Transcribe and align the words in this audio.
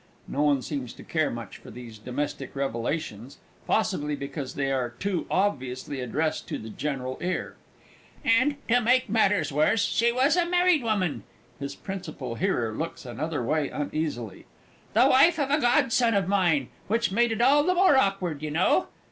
(No 0.27 0.41
one 0.41 0.63
seems 0.63 0.93
to 0.93 1.03
care 1.03 1.29
much 1.29 1.57
for 1.57 1.69
these 1.69 1.99
domestic 1.99 2.55
revelations 2.55 3.37
possibly 3.67 4.15
because 4.15 4.55
they 4.55 4.71
are 4.71 4.89
too 4.89 5.27
obviously 5.29 6.01
addressed 6.01 6.47
to 6.47 6.57
the 6.57 6.71
general 6.71 7.19
ear). 7.21 7.55
And, 8.25 8.55
to 8.67 8.81
make 8.81 9.09
matters 9.09 9.51
worse, 9.51 9.85
she 9.85 10.11
was 10.11 10.35
a 10.35 10.49
married 10.49 10.81
woman 10.81 11.21
(his 11.59 11.75
principal 11.75 12.33
hearer 12.33 12.73
looks 12.73 13.05
another 13.05 13.43
way 13.43 13.69
uneasily) 13.69 14.47
the 14.95 15.07
wife 15.07 15.37
of 15.37 15.51
a 15.51 15.61
godson 15.61 16.15
of 16.15 16.27
mine, 16.27 16.69
which 16.87 17.11
made 17.11 17.31
it 17.31 17.39
all 17.39 17.61
the 17.63 17.75
more 17.75 17.95
awkward, 17.95 18.41
y'know. 18.41 18.87